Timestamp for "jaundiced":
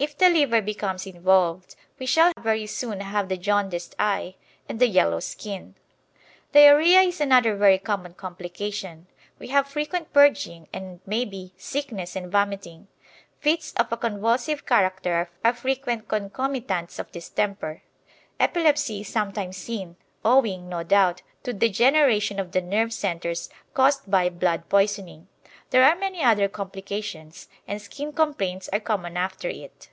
3.36-3.94